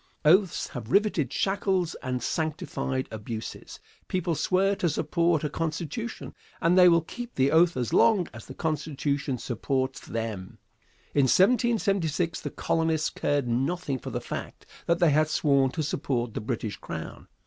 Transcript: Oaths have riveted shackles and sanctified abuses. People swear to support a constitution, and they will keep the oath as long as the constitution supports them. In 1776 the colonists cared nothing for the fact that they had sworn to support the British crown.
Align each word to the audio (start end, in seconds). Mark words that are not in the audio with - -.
Oaths 0.25 0.69
have 0.69 0.91
riveted 0.91 1.31
shackles 1.31 1.93
and 2.01 2.23
sanctified 2.23 3.07
abuses. 3.11 3.79
People 4.07 4.33
swear 4.33 4.75
to 4.77 4.89
support 4.89 5.43
a 5.43 5.47
constitution, 5.47 6.33
and 6.59 6.75
they 6.75 6.89
will 6.89 7.03
keep 7.03 7.35
the 7.35 7.51
oath 7.51 7.77
as 7.77 7.93
long 7.93 8.27
as 8.33 8.47
the 8.47 8.55
constitution 8.55 9.37
supports 9.37 9.99
them. 10.07 10.57
In 11.13 11.25
1776 11.29 12.41
the 12.41 12.49
colonists 12.49 13.11
cared 13.11 13.47
nothing 13.47 13.99
for 13.99 14.09
the 14.09 14.19
fact 14.21 14.65
that 14.87 14.97
they 14.97 15.11
had 15.11 15.27
sworn 15.29 15.69
to 15.73 15.83
support 15.83 16.33
the 16.33 16.41
British 16.41 16.77
crown. 16.77 17.27